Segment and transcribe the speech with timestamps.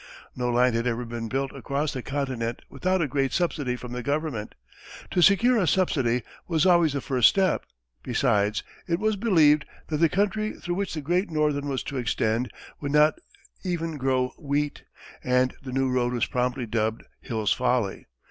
[0.35, 4.01] No line had ever been built across the continent without a great subsidy from the
[4.01, 4.55] government
[5.11, 7.65] to secure a subsidy was always the first step;
[8.01, 12.49] besides, it was believed that the country through which the Great Northern was to extend
[12.79, 13.19] would not
[13.63, 14.85] even grow wheat,
[15.23, 18.07] and the new road was promptly dubbed "Hill's Folly."